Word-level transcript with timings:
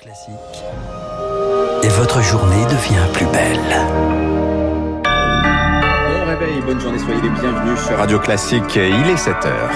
Classique. 0.00 0.32
Et 1.82 1.88
votre 1.88 2.22
journée 2.22 2.64
devient 2.64 3.06
plus 3.12 3.26
belle. 3.26 3.60
Bon 5.04 6.24
réveil, 6.24 6.62
bonne 6.64 6.80
journée, 6.80 6.98
soyez 6.98 7.20
les 7.20 7.28
bienvenus 7.28 7.78
sur 7.80 7.98
Radio 7.98 8.18
Classique. 8.18 8.76
Il 8.76 9.10
est 9.10 9.18
7 9.18 9.34
heures. 9.44 9.70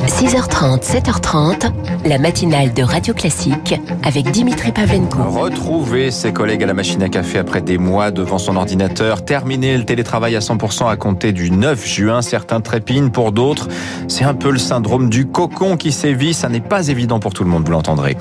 –6h30, 0.06 0.82
7h30, 0.82 1.70
la 2.04 2.18
matinale 2.18 2.72
de 2.72 2.82
Radio 2.82 3.12
Classique 3.14 3.74
avec 4.02 4.30
Dimitri 4.30 4.72
Pavlenko. 4.72 5.22
Retrouver 5.22 6.10
ses 6.10 6.32
collègues 6.32 6.62
à 6.62 6.66
la 6.66 6.74
machine 6.74 7.02
à 7.02 7.08
café 7.08 7.38
après 7.38 7.60
des 7.60 7.78
mois 7.78 8.10
devant 8.10 8.38
son 8.38 8.56
ordinateur, 8.56 9.24
terminer 9.24 9.76
le 9.76 9.84
télétravail 9.84 10.34
à 10.36 10.40
100% 10.40 10.90
à 10.90 10.96
compter 10.96 11.32
du 11.32 11.50
9 11.50 11.86
juin, 11.86 12.22
certains 12.22 12.60
trépignent, 12.60 13.10
pour 13.10 13.32
d'autres, 13.32 13.68
c'est 14.08 14.24
un 14.24 14.34
peu 14.34 14.50
le 14.50 14.58
syndrome 14.58 15.10
du 15.10 15.26
cocon 15.26 15.76
qui 15.76 15.92
sévit, 15.92 16.34
ça 16.34 16.48
n'est 16.48 16.60
pas 16.60 16.88
évident 16.88 17.20
pour 17.20 17.34
tout 17.34 17.44
le 17.44 17.50
monde, 17.50 17.64
vous 17.64 17.72
l'entendrez. 17.72 18.16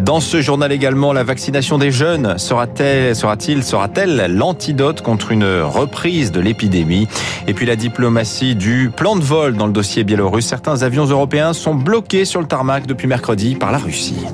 Dans 0.00 0.20
ce 0.20 0.40
journal 0.40 0.72
également, 0.72 1.12
la 1.12 1.24
vaccination 1.24 1.78
des 1.78 1.90
jeunes 1.90 2.38
sera-t-elle, 2.38 3.14
sera-t-il, 3.14 3.62
sera-t-elle 3.62 4.34
l'antidote 4.34 5.02
contre 5.02 5.32
une 5.32 5.62
reprise 5.62 6.32
de 6.32 6.40
l'épidémie? 6.40 7.08
Et 7.46 7.54
puis 7.54 7.66
la 7.66 7.76
diplomatie 7.76 8.54
du 8.54 8.90
plan 8.94 9.16
de 9.16 9.22
vol 9.22 9.56
dans 9.56 9.66
le 9.66 9.72
dossier 9.72 10.04
biélorusse, 10.04 10.46
certains 10.46 10.82
avions 10.82 11.04
européens 11.04 11.52
sont 11.52 11.74
bloqués 11.74 12.24
sur 12.24 12.40
le 12.40 12.46
tarmac 12.46 12.86
depuis 12.86 13.06
mercredi 13.06 13.17
par 13.58 13.72
la 13.72 13.78
Russie. 13.78 14.24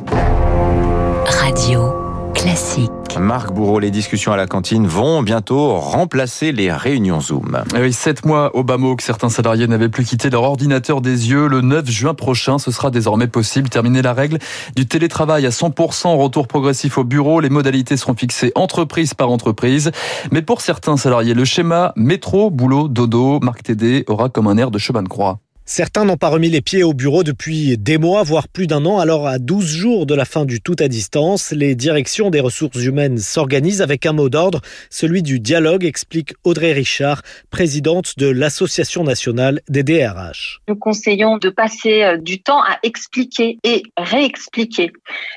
Radio 1.27 1.95
classique. 2.35 2.91
Marc 3.19 3.53
Bourreau, 3.53 3.79
les 3.79 3.91
discussions 3.91 4.33
à 4.33 4.37
la 4.37 4.47
cantine 4.47 4.87
vont 4.87 5.23
bientôt 5.23 5.77
remplacer 5.79 6.53
les 6.53 6.71
réunions 6.71 7.21
Zoom. 7.21 7.63
Et 7.75 7.81
oui, 7.81 7.93
sept 7.93 8.27
mois 8.27 8.55
au 8.55 8.63
bas 8.63 8.77
que 8.77 9.03
certains 9.03 9.29
salariés 9.29 9.67
n'avaient 9.67 9.89
plus 9.89 10.05
quitté 10.05 10.31
leur 10.31 10.43
ordinateur 10.43 11.01
des 11.01 11.31
yeux. 11.31 11.49
Le 11.49 11.61
9 11.61 11.89
juin 11.89 12.15
prochain, 12.15 12.59
ce 12.59 12.71
sera 12.71 12.91
désormais 12.91 13.27
possible. 13.27 13.69
Terminer 13.69 14.03
la 14.03 14.13
règle 14.13 14.39
du 14.77 14.87
télétravail 14.87 15.47
à 15.47 15.51
100%, 15.51 16.17
retour 16.17 16.47
progressif 16.47 16.99
au 16.99 17.05
bureau. 17.05 17.41
Les 17.41 17.51
modalités 17.51 17.97
seront 17.97 18.15
fixées 18.15 18.53
entreprise 18.55 19.15
par 19.15 19.31
entreprise. 19.31 19.91
Mais 20.31 20.43
pour 20.43 20.61
certains 20.61 20.97
salariés, 20.97 21.35
le 21.35 21.45
schéma 21.45 21.93
métro, 21.97 22.51
boulot, 22.51 22.89
dodo, 22.89 23.41
Marc 23.41 23.63
Tédé 23.63 24.05
aura 24.09 24.29
comme 24.29 24.49
un 24.49 24.59
air 24.59 24.71
de 24.71 24.79
chemin 24.79 25.03
de 25.03 25.09
croix. 25.09 25.39
Certains 25.67 26.05
n'ont 26.05 26.19
pas 26.19 26.29
remis 26.29 26.51
les 26.51 26.61
pieds 26.61 26.83
au 26.83 26.93
bureau 26.93 27.25
depuis 27.25 27.79
des 27.79 27.97
mois, 27.97 28.23
voire 28.23 28.49
plus 28.49 28.67
d'un 28.67 28.85
an. 28.85 28.99
Alors, 28.99 29.27
à 29.27 29.39
12 29.39 29.67
jours 29.67 30.05
de 30.05 30.15
la 30.15 30.27
fin 30.27 30.45
du 30.45 30.61
tout 30.61 30.77
à 30.79 30.89
distance, 30.89 31.53
les 31.53 31.75
directions 31.75 32.29
des 32.29 32.41
ressources 32.41 32.85
humaines 32.85 33.17
s'organisent 33.17 33.81
avec 33.81 34.05
un 34.05 34.13
mot 34.13 34.29
d'ordre, 34.29 34.61
celui 34.91 35.23
du 35.23 35.41
dialogue, 35.41 35.87
explique 35.87 36.35
Audrey 36.45 36.73
Richard, 36.73 37.23
présidente 37.51 38.19
de 38.19 38.27
l'Association 38.27 39.05
nationale 39.05 39.63
des 39.71 39.83
DRH. 39.83 40.61
Nous 40.69 40.77
conseillons 40.77 41.39
de 41.39 41.49
passer 41.49 42.03
euh, 42.03 42.19
du 42.19 42.43
temps 42.43 42.61
à 42.61 42.79
expliquer 42.83 43.57
et 43.65 43.85
réexpliquer 43.97 44.93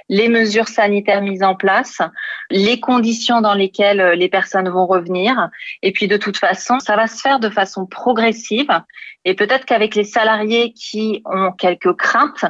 les 0.09 0.28
mesures 0.28 0.67
sanitaires 0.67 1.22
mises 1.22 1.44
en 1.44 1.55
place, 1.55 2.00
les 2.50 2.81
conditions 2.81 3.39
dans 3.39 3.53
lesquelles 3.53 4.02
euh, 4.02 4.16
les 4.16 4.28
personnes 4.28 4.67
vont 4.67 4.88
revenir. 4.88 5.50
Et 5.83 5.94
puis, 5.94 6.09
de 6.09 6.17
toute 6.17 6.36
façon, 6.36 6.80
ça 6.80 6.98
va 6.98 7.08
se 7.08 7.22
faire 7.22 7.39
de 7.39 7.50
façon 7.50 7.86
progressive. 7.86 8.67
Et 9.28 9.33
peut-être 9.33 9.66
qu'avec 9.66 9.94
les 9.95 10.06
salariés 10.06 10.72
qui 10.72 11.22
ont 11.25 11.52
quelques 11.52 11.94
craintes, 11.97 12.45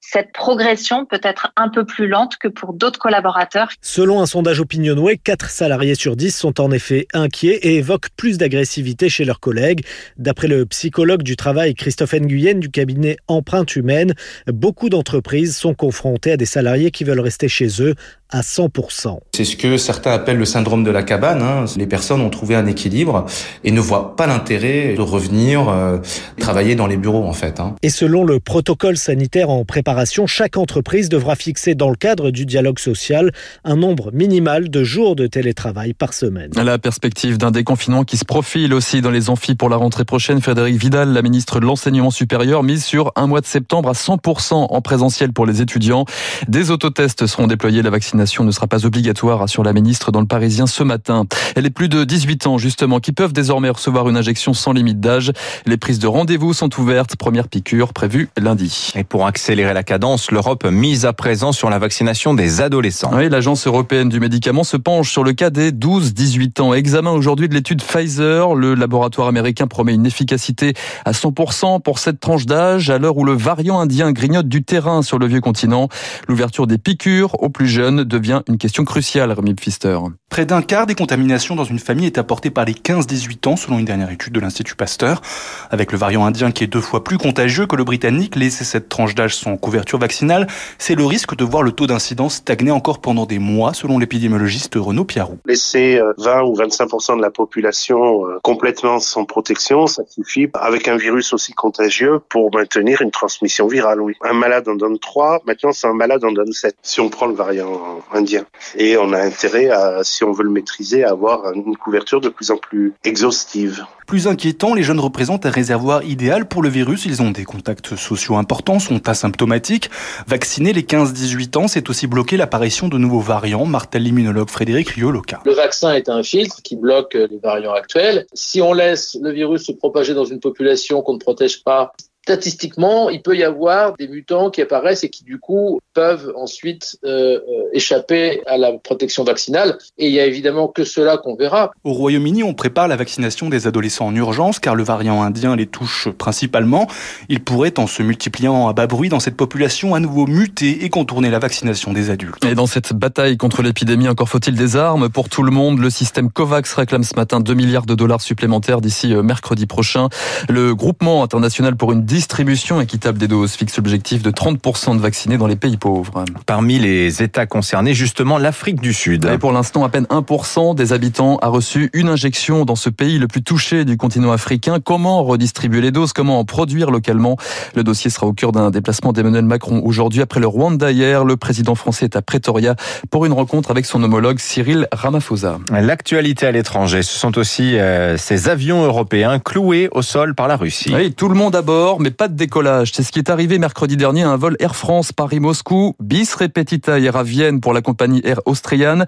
cette 0.00 0.32
progression 0.32 1.04
peut 1.04 1.20
être 1.22 1.52
un 1.54 1.68
peu 1.68 1.86
plus 1.86 2.08
lente 2.08 2.36
que 2.36 2.48
pour 2.48 2.72
d'autres 2.72 2.98
collaborateurs. 2.98 3.68
Selon 3.80 4.20
un 4.20 4.26
sondage 4.26 4.58
Opinionway, 4.58 5.18
4 5.18 5.48
salariés 5.48 5.94
sur 5.94 6.16
10 6.16 6.36
sont 6.36 6.60
en 6.60 6.72
effet 6.72 7.06
inquiets 7.14 7.60
et 7.62 7.76
évoquent 7.76 8.10
plus 8.16 8.38
d'agressivité 8.38 9.08
chez 9.08 9.24
leurs 9.24 9.38
collègues. 9.38 9.84
D'après 10.16 10.48
le 10.48 10.66
psychologue 10.66 11.22
du 11.22 11.36
travail 11.36 11.74
Christophe 11.74 12.14
Nguyen 12.14 12.58
du 12.58 12.70
cabinet 12.70 13.18
Empreinte 13.28 13.76
Humaine, 13.76 14.14
beaucoup 14.48 14.88
d'entreprises 14.88 15.56
sont 15.56 15.74
confrontées 15.74 16.32
à 16.32 16.36
des 16.36 16.44
salariés 16.44 16.90
qui 16.90 17.04
veulent 17.04 17.20
rester 17.20 17.46
chez 17.46 17.68
eux 17.80 17.94
à 18.30 18.40
100%. 18.40 19.20
C'est 19.36 19.44
ce 19.44 19.54
que 19.54 19.76
certains 19.76 20.12
appellent 20.12 20.38
le 20.38 20.46
syndrome 20.46 20.82
de 20.82 20.90
la 20.90 21.02
cabane. 21.02 21.42
Hein. 21.42 21.66
Les 21.76 21.86
personnes 21.86 22.22
ont 22.22 22.30
trouvé 22.30 22.54
un 22.54 22.64
équilibre 22.64 23.26
et 23.64 23.70
ne 23.70 23.80
voient 23.80 24.16
pas 24.16 24.26
l'intérêt 24.26 24.94
de 24.94 25.02
revenir 25.02 25.68
euh, 25.68 25.98
travailler 26.40 26.74
dans 26.74 26.86
les 26.86 26.96
bureaux 26.96 27.24
en 27.24 27.34
fait. 27.34 27.60
Hein. 27.60 27.74
Et 27.82 27.90
selon 27.90 28.24
le 28.24 28.40
protocole 28.40 28.96
sanitaire 28.96 29.50
en 29.50 29.66
préparation, 29.66 30.26
chaque 30.26 30.56
entreprise 30.56 31.10
devra 31.10 31.36
fixer 31.36 31.74
dans 31.74 31.90
le 31.90 31.96
cadre 31.96 32.30
du 32.30 32.46
dialogue 32.46 32.78
social 32.78 33.30
un 33.62 33.76
nombre 33.76 34.10
minimal 34.10 34.70
de 34.70 34.82
jours 34.84 35.16
de 35.16 35.26
télétravail 35.26 35.92
par 35.92 36.14
semaine. 36.14 36.52
La 36.56 36.78
perspective 36.78 37.36
d'un 37.36 37.50
déconfinement 37.50 38.04
qui 38.04 38.16
se 38.16 38.24
profile 38.24 38.72
aussi 38.72 39.02
dans 39.02 39.10
les 39.10 39.28
amphis 39.28 39.54
pour 39.54 39.68
la 39.68 39.76
rentrée 39.76 40.06
prochaine, 40.06 40.40
Frédéric 40.40 40.76
Vidal, 40.76 41.12
la 41.12 41.20
ministre 41.20 41.60
de 41.60 41.66
l'enseignement 41.66 42.10
supérieur, 42.10 42.62
mise 42.62 42.86
sur 42.86 43.12
un 43.16 43.26
mois 43.26 43.42
de 43.42 43.46
septembre 43.46 43.90
à 43.90 43.92
100% 43.92 44.54
en 44.70 44.80
présentiel 44.80 45.34
pour 45.34 45.44
les 45.44 45.60
étudiants. 45.60 46.06
Des 46.48 46.70
autotests 46.70 47.26
seront 47.26 47.48
déployés, 47.48 47.82
la 47.82 47.90
vaccination 47.90 48.42
ne 48.42 48.50
sera 48.50 48.66
pas 48.66 48.86
obligatoire, 48.86 49.25
assure 49.34 49.64
la 49.64 49.72
ministre 49.72 50.12
dans 50.12 50.20
le 50.20 50.26
Parisien 50.26 50.66
ce 50.66 50.82
matin. 50.82 51.26
Elle 51.54 51.66
est 51.66 51.70
plus 51.70 51.88
de 51.88 52.04
18 52.04 52.46
ans, 52.46 52.58
justement, 52.58 53.00
qui 53.00 53.12
peuvent 53.12 53.32
désormais 53.32 53.68
recevoir 53.68 54.08
une 54.08 54.16
injection 54.16 54.54
sans 54.54 54.72
limite 54.72 55.00
d'âge. 55.00 55.32
Les 55.66 55.76
prises 55.76 55.98
de 55.98 56.06
rendez-vous 56.06 56.54
sont 56.54 56.70
ouvertes. 56.80 57.16
Première 57.16 57.48
piqûre 57.48 57.92
prévue 57.92 58.28
lundi. 58.38 58.92
Et 58.94 59.04
pour 59.04 59.26
accélérer 59.26 59.74
la 59.74 59.82
cadence, 59.82 60.30
l'Europe 60.30 60.64
mise 60.64 61.04
à 61.04 61.12
présent 61.12 61.52
sur 61.52 61.70
la 61.70 61.78
vaccination 61.78 62.34
des 62.34 62.60
adolescents. 62.60 63.10
Oui, 63.14 63.28
l'Agence 63.28 63.66
européenne 63.66 64.08
du 64.08 64.20
médicament 64.20 64.64
se 64.64 64.76
penche 64.76 65.10
sur 65.10 65.24
le 65.24 65.32
cas 65.32 65.50
des 65.50 65.72
12-18 65.72 66.60
ans. 66.60 66.74
Examen 66.74 67.10
aujourd'hui 67.10 67.48
de 67.48 67.54
l'étude 67.54 67.82
Pfizer. 67.82 68.54
Le 68.54 68.74
laboratoire 68.74 69.28
américain 69.28 69.66
promet 69.66 69.94
une 69.94 70.06
efficacité 70.06 70.74
à 71.04 71.12
100% 71.12 71.82
pour 71.82 71.98
cette 71.98 72.20
tranche 72.20 72.46
d'âge 72.46 72.90
à 72.90 72.98
l'heure 72.98 73.16
où 73.16 73.24
le 73.24 73.32
variant 73.32 73.80
indien 73.80 74.12
grignote 74.12 74.48
du 74.48 74.62
terrain 74.62 75.02
sur 75.02 75.18
le 75.18 75.26
vieux 75.26 75.40
continent. 75.40 75.88
L'ouverture 76.28 76.66
des 76.66 76.78
piqûres 76.78 77.42
aux 77.42 77.48
plus 77.48 77.68
jeunes 77.68 78.04
devient 78.04 78.42
une 78.48 78.58
question 78.58 78.84
cruciale, 78.84 79.15
Rémi 79.24 79.54
Pfister. 79.54 79.98
Près 80.28 80.44
d'un 80.44 80.60
quart 80.60 80.86
des 80.86 80.94
contaminations 80.94 81.54
dans 81.54 81.64
une 81.64 81.78
famille 81.78 82.06
est 82.06 82.18
apporté 82.18 82.50
par 82.50 82.64
les 82.66 82.74
15-18 82.74 83.48
ans, 83.48 83.56
selon 83.56 83.78
une 83.78 83.86
dernière 83.86 84.10
étude 84.10 84.32
de 84.34 84.40
l'Institut 84.40 84.76
Pasteur. 84.76 85.22
Avec 85.70 85.92
le 85.92 85.98
variant 85.98 86.26
indien 86.26 86.50
qui 86.50 86.64
est 86.64 86.66
deux 86.66 86.80
fois 86.80 87.02
plus 87.02 87.16
contagieux 87.16 87.66
que 87.66 87.76
le 87.76 87.84
britannique, 87.84 88.36
laisser 88.36 88.64
cette 88.64 88.88
tranche 88.88 89.14
d'âge 89.14 89.34
sans 89.34 89.56
couverture 89.56 89.98
vaccinale, 89.98 90.46
c'est 90.78 90.94
le 90.94 91.06
risque 91.06 91.34
de 91.34 91.44
voir 91.44 91.62
le 91.62 91.72
taux 91.72 91.86
d'incidence 91.86 92.36
stagner 92.36 92.70
encore 92.70 93.00
pendant 93.00 93.24
des 93.24 93.38
mois, 93.38 93.72
selon 93.72 93.98
l'épidémiologiste 93.98 94.74
Renaud 94.74 95.04
Piarou. 95.04 95.38
Laisser 95.46 96.00
20 96.18 96.30
euh, 96.30 96.42
ou 96.44 96.54
25% 96.54 97.16
de 97.16 97.22
la 97.22 97.30
population 97.30 98.26
euh, 98.26 98.38
complètement 98.42 99.00
sans 99.00 99.24
protection, 99.24 99.86
ça 99.86 100.02
suffit 100.08 100.48
avec 100.54 100.88
un 100.88 100.96
virus 100.96 101.32
aussi 101.32 101.52
contagieux 101.52 102.20
pour 102.28 102.54
maintenir 102.54 103.00
une 103.00 103.10
transmission 103.10 103.66
virale, 103.66 104.00
oui. 104.00 104.14
Un 104.22 104.34
malade 104.34 104.68
en 104.68 104.74
donne 104.74 104.98
3, 104.98 105.42
maintenant 105.46 105.72
c'est 105.72 105.86
un 105.86 105.94
malade 105.94 106.24
en 106.24 106.32
donne 106.32 106.52
7. 106.52 106.76
Si 106.82 107.00
on 107.00 107.08
prend 107.08 107.26
le 107.26 107.34
variant 107.34 108.00
indien. 108.12 108.44
Et 108.76 108.96
on 108.96 109.05
a 109.12 109.20
intérêt 109.20 109.70
à, 109.70 110.04
si 110.04 110.24
on 110.24 110.32
veut 110.32 110.44
le 110.44 110.50
maîtriser, 110.50 111.04
à 111.04 111.10
avoir 111.10 111.52
une 111.52 111.76
couverture 111.76 112.20
de 112.20 112.28
plus 112.28 112.50
en 112.50 112.56
plus 112.56 112.94
exhaustive. 113.04 113.84
Plus 114.06 114.28
inquiétant, 114.28 114.74
les 114.74 114.84
jeunes 114.84 115.00
représentent 115.00 115.46
un 115.46 115.50
réservoir 115.50 116.04
idéal 116.04 116.46
pour 116.46 116.62
le 116.62 116.68
virus. 116.68 117.06
Ils 117.06 117.22
ont 117.22 117.32
des 117.32 117.44
contacts 117.44 117.96
sociaux 117.96 118.36
importants, 118.36 118.78
sont 118.78 119.08
asymptomatiques. 119.08 119.90
Vacciner 120.28 120.72
les 120.72 120.82
15-18 120.82 121.58
ans, 121.58 121.68
c'est 121.68 121.90
aussi 121.90 122.06
bloquer 122.06 122.36
l'apparition 122.36 122.88
de 122.88 122.98
nouveaux 122.98 123.20
variants, 123.20 123.64
martèle 123.64 124.04
l'immunologue 124.04 124.48
Frédéric 124.48 124.90
Rioloca. 124.90 125.40
Le 125.44 125.52
vaccin 125.52 125.94
est 125.94 126.08
un 126.08 126.22
filtre 126.22 126.62
qui 126.62 126.76
bloque 126.76 127.14
les 127.14 127.38
variants 127.42 127.74
actuels. 127.74 128.26
Si 128.32 128.62
on 128.62 128.72
laisse 128.72 129.16
le 129.20 129.32
virus 129.32 129.66
se 129.66 129.72
propager 129.72 130.14
dans 130.14 130.24
une 130.24 130.40
population 130.40 131.02
qu'on 131.02 131.14
ne 131.14 131.18
protège 131.18 131.64
pas, 131.64 131.92
statistiquement, 132.26 133.08
il 133.08 133.22
peut 133.22 133.36
y 133.36 133.44
avoir 133.44 133.96
des 133.96 134.08
mutants 134.08 134.50
qui 134.50 134.60
apparaissent 134.60 135.04
et 135.04 135.10
qui 135.10 135.22
du 135.22 135.38
coup 135.38 135.80
peuvent 135.94 136.32
ensuite 136.34 136.98
euh, 137.04 137.38
euh, 137.38 137.40
échapper 137.72 138.42
à 138.46 138.58
la 138.58 138.72
protection 138.72 139.22
vaccinale. 139.22 139.78
Et 139.96 140.08
il 140.08 140.12
y 140.12 140.18
a 140.18 140.26
évidemment 140.26 140.66
que 140.66 140.82
cela 140.82 141.18
qu'on 141.18 141.36
verra. 141.36 141.70
Au 141.84 141.92
Royaume-Uni, 141.92 142.42
on 142.42 142.52
prépare 142.52 142.88
la 142.88 142.96
vaccination 142.96 143.48
des 143.48 143.68
adolescents 143.68 144.06
en 144.06 144.14
urgence 144.16 144.58
car 144.58 144.74
le 144.74 144.82
variant 144.82 145.22
indien 145.22 145.54
les 145.54 145.68
touche 145.68 146.08
principalement. 146.18 146.88
Il 147.28 147.44
pourrait, 147.44 147.78
en 147.78 147.86
se 147.86 148.02
multipliant 148.02 148.66
à 148.66 148.72
bas 148.72 148.88
bruit 148.88 149.08
dans 149.08 149.20
cette 149.20 149.36
population, 149.36 149.94
à 149.94 150.00
nouveau 150.00 150.26
muter 150.26 150.84
et 150.84 150.90
contourner 150.90 151.30
la 151.30 151.38
vaccination 151.38 151.92
des 151.92 152.10
adultes. 152.10 152.44
Et 152.44 152.56
dans 152.56 152.66
cette 152.66 152.92
bataille 152.92 153.36
contre 153.36 153.62
l'épidémie, 153.62 154.08
encore 154.08 154.28
faut-il 154.28 154.56
des 154.56 154.74
armes 154.74 155.08
pour 155.10 155.28
tout 155.28 155.44
le 155.44 155.52
monde. 155.52 155.78
Le 155.78 155.90
système 155.90 156.28
COVAX 156.32 156.74
réclame 156.74 157.04
ce 157.04 157.14
matin 157.14 157.38
2 157.38 157.54
milliards 157.54 157.86
de 157.86 157.94
dollars 157.94 158.20
supplémentaires 158.20 158.80
d'ici 158.80 159.14
euh, 159.14 159.22
mercredi 159.22 159.66
prochain. 159.66 160.08
Le 160.48 160.74
groupement 160.74 161.22
international 161.22 161.76
pour 161.76 161.92
une 161.92 162.02
distribution 162.16 162.80
équitable 162.80 163.18
des 163.18 163.28
doses 163.28 163.52
fixe 163.52 163.76
l'objectif 163.76 164.22
de 164.22 164.30
30% 164.30 164.96
de 164.96 165.02
vaccinés 165.02 165.36
dans 165.36 165.46
les 165.46 165.54
pays 165.54 165.76
pauvres. 165.76 166.24
Parmi 166.46 166.78
les 166.78 167.22
États 167.22 167.44
concernés, 167.44 167.92
justement, 167.92 168.38
l'Afrique 168.38 168.80
du 168.80 168.94
Sud. 168.94 169.26
Et 169.26 169.36
pour 169.36 169.52
l'instant, 169.52 169.84
à 169.84 169.90
peine 169.90 170.06
1% 170.08 170.74
des 170.74 170.94
habitants 170.94 171.36
a 171.42 171.48
reçu 171.48 171.90
une 171.92 172.08
injection 172.08 172.64
dans 172.64 172.74
ce 172.74 172.88
pays 172.88 173.18
le 173.18 173.28
plus 173.28 173.42
touché 173.42 173.84
du 173.84 173.98
continent 173.98 174.32
africain. 174.32 174.78
Comment 174.82 175.22
redistribuer 175.24 175.82
les 175.82 175.90
doses? 175.90 176.14
Comment 176.14 176.38
en 176.38 176.46
produire 176.46 176.90
localement? 176.90 177.36
Le 177.74 177.84
dossier 177.84 178.08
sera 178.08 178.26
au 178.26 178.32
cœur 178.32 178.50
d'un 178.50 178.70
déplacement 178.70 179.12
d'Emmanuel 179.12 179.44
Macron 179.44 179.82
aujourd'hui. 179.84 180.22
Après 180.22 180.40
le 180.40 180.46
Rwanda 180.46 180.90
hier, 180.90 181.22
le 181.22 181.36
président 181.36 181.74
français 181.74 182.06
est 182.06 182.16
à 182.16 182.22
Pretoria 182.22 182.76
pour 183.10 183.26
une 183.26 183.34
rencontre 183.34 183.70
avec 183.70 183.84
son 183.84 184.02
homologue 184.02 184.38
Cyril 184.38 184.88
Ramaphosa. 184.90 185.58
L'actualité 185.70 186.46
à 186.46 186.52
l'étranger, 186.52 187.02
ce 187.02 187.18
sont 187.18 187.36
aussi 187.36 187.76
euh, 187.76 188.16
ces 188.16 188.48
avions 188.48 188.86
européens 188.86 189.38
cloués 189.38 189.90
au 189.92 190.00
sol 190.00 190.34
par 190.34 190.48
la 190.48 190.56
Russie. 190.56 190.94
Oui, 190.94 191.12
tout 191.12 191.28
le 191.28 191.34
monde 191.34 191.54
à 191.54 191.60
bord, 191.60 192.00
mais 192.00 192.05
pas 192.10 192.28
de 192.28 192.34
décollage. 192.34 192.92
C'est 192.92 193.02
ce 193.02 193.12
qui 193.12 193.18
est 193.18 193.30
arrivé 193.30 193.58
mercredi 193.58 193.96
dernier 193.96 194.22
à 194.22 194.30
un 194.30 194.36
vol 194.36 194.56
Air 194.60 194.76
France 194.76 195.12
Paris-Moscou, 195.12 195.94
bis 196.00 196.34
repetita 196.34 196.98
hier 196.98 197.16
à 197.16 197.22
Vienne 197.22 197.60
pour 197.60 197.72
la 197.72 197.80
compagnie 197.80 198.20
Air 198.24 198.40
Austrian. 198.44 199.04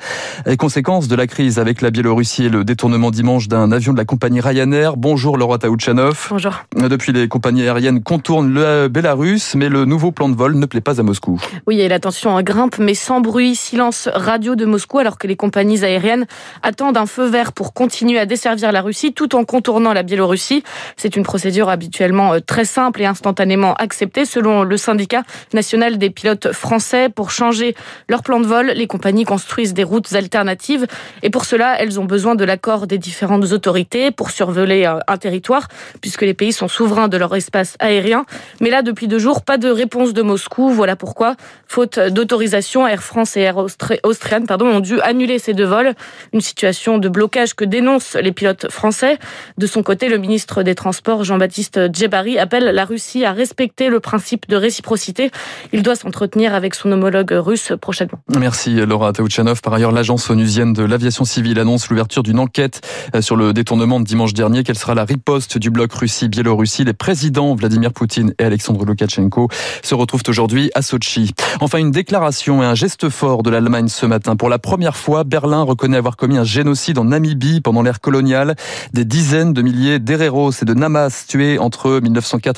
Les 0.47 0.57
conséquences 0.57 1.09
de 1.09 1.15
la 1.15 1.27
crise 1.27 1.59
avec 1.59 1.83
la 1.83 1.91
Biélorussie 1.91 2.47
et 2.47 2.49
le 2.49 2.65
détournement 2.65 3.11
dimanche 3.11 3.49
d'un 3.49 3.73
avion 3.73 3.93
de 3.93 3.99
la 3.99 4.05
compagnie 4.05 4.41
Ryanair. 4.41 4.97
Bonjour 4.97 5.37
Laura 5.37 5.59
Taouchanov. 5.59 6.29
Bonjour. 6.31 6.55
Depuis, 6.77 7.13
les 7.13 7.29
compagnies 7.29 7.63
aériennes 7.63 8.03
contournent 8.03 8.53
le 8.53 8.89
Bélarus, 8.89 9.55
mais 9.55 9.69
le 9.69 9.85
nouveau 9.85 10.11
plan 10.11 10.29
de 10.29 10.35
vol 10.35 10.57
ne 10.57 10.67
plaît 10.67 10.81
pas 10.81 10.99
à 10.99 11.03
Moscou. 11.03 11.41
Oui, 11.67 11.81
et 11.81 11.89
la 11.89 12.01
tension 12.01 12.41
grimpe, 12.43 12.79
mais 12.79 12.95
sans 12.95 13.21
bruit. 13.21 13.55
Silence 13.55 14.09
radio 14.13 14.55
de 14.55 14.65
Moscou, 14.65 14.99
alors 14.99 15.19
que 15.19 15.27
les 15.27 15.37
compagnies 15.37 15.85
aériennes 15.85 16.27
attendent 16.63 16.97
un 16.97 17.07
feu 17.07 17.27
vert 17.27 17.53
pour 17.53 17.75
continuer 17.75 18.19
à 18.19 18.27
desservir 18.27 18.73
la 18.73 18.81
Russie 18.81 19.13
tout 19.13 19.35
en 19.37 19.45
contournant 19.45 19.93
la 19.93 20.03
Biélorussie. 20.03 20.63
C'est 20.97 21.17
une 21.17 21.23
procédure 21.23 21.69
habituellement 21.69 22.35
euh, 22.35 22.41
très 22.41 22.65
simple 22.65 22.78
et 22.99 23.07
instantanément 23.07 23.75
acceptée 23.75 24.25
selon 24.25 24.63
le 24.63 24.77
syndicat 24.77 25.23
national 25.53 25.99
des 25.99 26.11
pilotes 26.11 26.53
français. 26.53 27.09
Pour 27.09 27.31
changer 27.31 27.75
leur 28.09 28.23
plan 28.23 28.39
de 28.39 28.47
vol, 28.47 28.67
les 28.69 28.87
compagnies 28.87 29.25
construisent 29.25 29.75
des 29.75 29.83
routes 29.83 30.13
alternatives 30.13 30.87
et 31.23 31.31
pour 31.31 31.45
cela, 31.45 31.81
elles 31.81 31.99
ont 31.99 32.05
besoin 32.05 32.37
de 32.37 32.45
l'accord 32.45 32.87
des 32.87 32.99
différentes 32.99 33.51
autorités 33.53 34.13
pour 34.13 34.31
survoler 34.31 34.87
euh, 34.87 35.01
un 35.09 35.17
territoire 35.17 35.67
puisque 36.01 36.23
les 36.23 36.35
pays 36.35 36.53
sont 36.53 36.69
souverains 36.69 37.09
de 37.09 37.17
leur 37.17 37.35
espace 37.35 37.75
aérien. 37.81 38.25
Mais 38.61 38.71
là, 38.71 38.83
depuis 38.83 39.09
deux 39.09 39.19
jours, 39.19 39.43
pas 39.43 39.59
de 39.59 39.69
réponse 39.69 40.13
de 40.13 40.23
Moscou. 40.23 40.71
Voilà 40.71 40.95
pourquoi, 40.95 41.35
faute 41.67 41.99
d'autorisation, 41.99 42.87
Air 42.87 43.03
France 43.03 43.37
et 43.37 43.41
Air 43.41 43.57
Austrian 44.05 44.45
pardon, 44.47 44.67
ont 44.67 44.81
dû 44.81 45.01
annuler 45.01 45.41
ces 45.41 45.53
deux 45.53 45.67
vols. 45.67 45.95
Une 46.33 46.41
situation 46.41 46.99
de 46.99 47.09
blocage 47.09 47.55
que 47.55 47.65
dénoncent 47.65 48.15
les 48.15 48.33
pilotes 48.33 48.71
français. 48.71 49.19
De 49.57 49.67
son 49.67 49.83
côté, 49.83 50.09
le 50.09 50.19
ministre 50.19 50.63
des 50.63 50.77
Transports, 50.77 51.25
Jean-Baptiste 51.25 51.93
Djebari, 51.93 52.39
appelle 52.39 52.68
la 52.73 52.85
Russie 52.85 53.25
à 53.25 53.33
respecter 53.33 53.89
le 53.89 54.01
principe 54.01 54.49
de 54.49 54.57
réciprocité. 54.57 55.31
Il 55.73 55.83
doit 55.83 55.97
s'entretenir 55.97 56.55
avec 56.55 56.75
son 56.75 56.91
homologue 56.93 57.33
russe 57.33 57.73
prochainement. 57.81 58.21
Merci 58.39 58.75
Laura 58.75 59.13
Taouchanov. 59.13 59.61
Par 59.61 59.75
ailleurs, 59.75 59.93
l'agence 59.93 60.31
onusienne 60.31 60.73
de 60.73 60.83
l'aviation 60.83 61.25
civile 61.25 61.59
annonce 61.59 61.89
l'ouverture 61.89 62.23
d'une 62.23 62.39
enquête 62.39 62.81
euh, 63.15 63.23
sur 63.23 63.37
le 63.37 63.53
détournement 63.53 64.01
de 64.01 64.05
dimanche 64.05 64.35
dernier. 64.35 64.63
Quelle 64.63 64.79
sera 64.79 64.95
la 64.95 65.05
riposte 65.05 65.59
du 65.59 65.71
bloc 65.71 65.93
Russie-Biélorussie? 65.93 66.85
Les 66.85 66.93
présidents 66.93 67.55
Vladimir 67.55 67.93
Poutine 67.93 68.35
et 68.39 68.45
Alexandre 68.45 68.85
Loukachenko 68.85 69.49
se 69.83 69.95
retrouvent 69.95 70.23
aujourd'hui 70.29 70.71
à 70.75 70.83
Sochi. 70.83 71.33
Enfin, 71.61 71.79
une 71.79 71.91
déclaration 71.91 72.63
et 72.63 72.67
un 72.67 72.75
geste 72.75 73.09
fort 73.09 73.43
de 73.43 73.51
l'Allemagne 73.51 73.89
ce 73.89 74.07
matin. 74.07 74.37
Pour 74.37 74.49
la 74.49 74.59
première 74.59 74.97
fois, 74.97 75.25
Berlin 75.25 75.63
reconnaît 75.63 75.97
avoir 75.97 76.17
commis 76.17 76.39
un 76.39 76.45
génocide 76.45 76.99
en 76.99 77.05
Namibie 77.05 77.61
pendant 77.61 77.83
l'ère 77.83 78.01
coloniale. 78.01 78.57
Des 78.93 79.05
dizaines 79.05 79.53
de 79.53 79.63
milliers 79.63 79.99
d'Hereros 79.99 80.53
et 80.63 80.65
de 80.65 80.75
Namas 80.75 81.27
tués 81.29 81.59
entre 81.59 82.01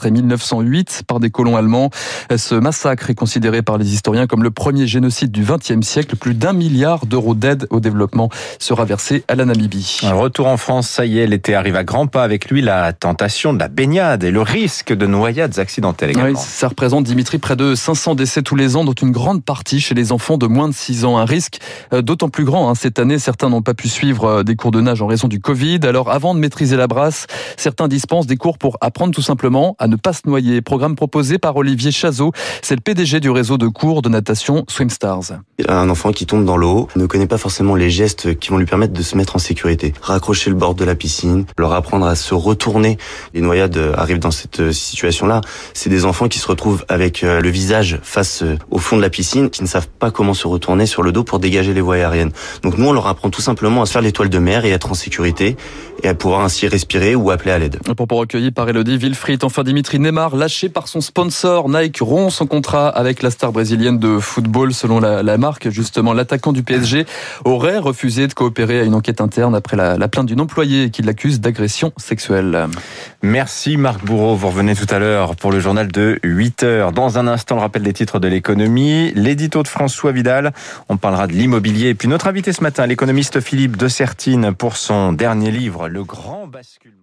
1904 0.01 0.07
et 0.07 0.11
1908 0.11 1.03
par 1.07 1.21
des 1.21 1.31
colons 1.31 1.57
allemands. 1.57 1.91
Ce 2.35 2.55
massacre 2.55 3.11
est 3.11 3.15
considéré 3.15 3.63
par 3.63 3.79
les 3.79 3.93
historiens 3.93 4.27
comme 4.27 4.43
le 4.43 4.51
premier 4.51 4.87
génocide 4.87 5.31
du 5.31 5.45
XXe 5.45 5.87
siècle. 5.87 6.17
Plus 6.17 6.35
d'un 6.35 6.53
milliard 6.53 7.07
d'euros 7.07 7.35
d'aide 7.35 7.67
au 7.71 7.81
développement 7.81 8.31
sera 8.59 8.85
versé 8.85 9.25
à 9.29 9.35
la 9.35 9.45
Namibie. 9.45 10.01
Un 10.05 10.15
retour 10.15 10.47
en 10.47 10.57
France, 10.57 10.89
ça 10.89 11.07
y 11.07 11.19
est, 11.19 11.27
l'été 11.27 11.55
arrive 11.55 11.77
à 11.77 11.85
grands 11.85 12.07
pas. 12.07 12.23
Avec 12.23 12.51
lui, 12.51 12.63
la 12.63 12.93
tentation 12.93 13.53
de 13.53 13.59
la 13.59 13.69
baignade 13.69 14.25
et 14.25 14.31
le 14.31 14.43
risque 14.43 14.93
de 14.93 15.07
noyades 15.07 15.59
accidentelles 15.59 16.11
également. 16.11 16.39
Oui, 16.39 16.45
ça 16.45 16.69
représente, 16.69 17.05
Dimitri, 17.05 17.39
près 17.39 17.57
de 17.57 17.75
500 17.75 18.15
décès 18.15 18.43
tous 18.43 18.57
les 18.57 18.77
ans, 18.77 18.85
dont 18.85 18.93
une 18.93 19.13
grande 19.13 19.45
partie 19.45 19.81
chez 19.81 19.95
les 19.95 20.13
enfants 20.13 20.39
de 20.39 20.47
moins 20.47 20.69
de 20.69 20.75
6 20.75 21.05
ans. 21.05 21.19
Un 21.19 21.25
risque 21.25 21.59
euh, 21.93 22.03
d'autant 22.03 22.29
plus 22.29 22.45
grand. 22.45 22.71
Hein. 22.71 22.75
Cette 22.75 22.99
année, 22.99 23.19
certains 23.19 23.49
n'ont 23.49 23.63
pas 23.63 23.75
pu 23.75 23.89
suivre 23.89 24.25
euh, 24.25 24.43
des 24.43 24.57
cours 24.57 24.71
de 24.71 24.81
nage 24.81 25.03
en 25.03 25.07
raison 25.07 25.29
du 25.29 25.41
Covid. 25.41 25.81
Alors, 25.85 26.11
avant 26.11 26.35
de 26.35 26.41
maîtriser 26.41 26.77
la 26.77 26.87
brasse, 26.87 27.27
certains 27.57 27.89
dispensent 27.89 28.27
des 28.27 28.37
cours 28.37 28.59
pour 28.59 28.77
apprendre 28.81 29.15
tout 29.15 29.23
simplement 29.23 29.77
à 29.79 29.87
ne 29.91 29.97
pas 29.97 30.13
se 30.13 30.23
noyer. 30.27 30.63
Programme 30.63 30.97
proposé 30.97 31.39
par 31.39 31.57
Olivier 31.57 31.91
Chazot. 31.91 32.33
C'est 32.63 32.75
le 32.75 32.81
PDG 32.81 33.21
du 33.21 33.31
réseau 33.31 33.59
de 33.59 33.69
cours 33.69 34.01
de 34.01 34.09
natation 34.09 34.65
Swimstars. 34.69 35.41
Un 35.69 35.91
enfant 35.91 36.13
qui 36.13 36.25
tombe 36.25 36.45
dans 36.45 36.57
l'eau 36.57 36.89
ne 36.97 37.07
connaît 37.07 37.27
pas 37.27 37.39
forcément 37.39 37.75
les 37.75 37.91
gestes 37.91 38.39
qui 38.39 38.51
vont 38.51 38.59
lui 38.59 38.67
permettre 38.67 38.93
de 38.93 39.03
se 39.03 39.17
mettre 39.17 39.37
en 39.37 39.39
sécurité. 39.39 39.93
Raccrocher 40.01 40.51
le 40.51 40.57
bord 40.57 40.75
de 40.75 40.85
la 40.85 40.95
piscine, 40.95 41.45
leur 41.59 41.73
apprendre 41.73 42.07
à 42.07 42.15
se 42.15 42.35
retourner. 42.35 42.97
Les 43.35 43.41
noyades 43.41 43.79
arrivent 43.97 44.19
dans 44.19 44.31
cette 44.31 44.73
situation-là. 44.73 45.41
C'est 45.75 45.91
des 45.91 46.05
enfants 46.05 46.29
qui 46.29 46.39
se 46.39 46.47
retrouvent 46.47 46.85
avec 46.89 47.25
euh, 47.25 47.41
le 47.41 47.49
visage 47.49 47.99
face 48.03 48.45
au 48.71 48.79
fond 48.79 48.97
de 48.97 49.03
la 49.03 49.11
piscine, 49.11 49.51
qui 49.51 49.63
ne 49.63 49.69
savent 49.69 49.89
pas 49.89 50.11
comment 50.11 50.35
se 50.35 50.47
retourner 50.47 50.87
sur 50.87 51.03
le 51.03 51.13
dos 51.13 51.25
pour 51.25 51.41
dégager 51.41 51.75
les 51.75 51.81
voies 51.81 51.97
aériennes. 51.97 52.33
Donc 52.63 52.79
nous, 52.79 52.87
on 52.87 52.93
leur 52.93 53.07
apprend 53.07 53.31
tout 53.31 53.43
simplement 53.43 53.83
à 53.83 53.87
se 53.87 53.93
faire 53.93 54.03
l'étoile 54.03 54.29
de 54.29 54.39
mer 54.39 54.65
et 54.65 54.71
être 54.71 54.91
en 54.91 54.95
sécurité 54.95 55.57
et 56.03 56.09
à 56.09 56.15
pouvoir 56.15 56.41
ainsi 56.41 56.67
respirer 56.69 57.15
ou 57.15 57.31
appeler 57.31 57.53
à 57.53 57.59
l'aide. 57.59 57.79
Pour 57.97 58.09
recueilli 58.19 58.51
par 58.51 58.69
Elodie 58.69 58.97
Wilfried. 58.97 59.45
Enfin, 59.45 59.63
Dimitri 59.63 59.99
Neymar, 59.99 60.37
lâché 60.37 60.69
par 60.69 60.89
son 60.89 61.01
sponsor, 61.01 61.69
Nike 61.69 61.99
rompt 62.01 62.31
son 62.31 62.47
contrat 62.47 62.89
avec 62.89 63.23
la 63.23 63.31
star 63.31 63.53
brésilienne 63.53 63.99
de 63.99 64.19
football. 64.19 64.73
Selon 64.73 65.01
la, 65.01 65.23
la 65.23 65.39
marque, 65.39 65.71
justement, 65.71 66.13
l'attaquant 66.13 66.53
du 66.53 66.63
PSG 66.63 67.07
aurait 67.45 67.79
refusé 67.79 68.27
de 68.27 68.35
coopérer 68.35 68.81
à 68.81 68.85
une 68.85 68.95
enquête 68.95 69.21
interne 69.21 69.55
après 69.55 69.77
la, 69.77 69.97
la 69.97 70.09
plainte 70.09 70.27
d'une 70.27 70.41
employée 70.41 70.91
qui 70.91 71.03
l'accuse 71.03 71.41
d'agression 71.41 71.93
sexuelle. 71.97 72.69
Merci 73.23 73.77
Marc 73.77 74.03
Bourreau. 74.03 74.35
Vous 74.35 74.49
revenez 74.49 74.75
tout 74.75 74.87
à 74.89 74.99
l'heure 74.99 75.37
pour 75.37 75.53
le 75.53 75.61
journal 75.61 75.89
de 75.89 76.19
8 76.23 76.63
heures. 76.63 76.93
Dans 76.93 77.19
un 77.19 77.27
instant, 77.27 77.57
le 77.57 77.61
rappel 77.61 77.83
des 77.83 77.93
titres 77.93 78.19
de 78.19 78.29
l'économie, 78.29 79.13
l'édito 79.13 79.63
de 79.63 79.69
François 79.69 80.11
Vidal. 80.11 80.53
On 80.89 80.97
parlera 80.97 81.27
de 81.27 81.33
l'immobilier. 81.33 81.89
Et 81.89 81.95
puis 81.95 82.09
notre 82.09 82.29
invité 82.29 82.53
ce 82.55 82.63
matin, 82.63 82.87
l'économiste 82.87 83.41
Philippe 83.41 83.77
de 83.77 83.89
Sertine, 83.89 84.55
pour 84.55 84.77
son 84.77 85.13
dernier 85.13 85.51
livre, 85.51 85.89
Le 85.89 86.03
Grand 86.03 86.47
Basculement. 86.47 87.00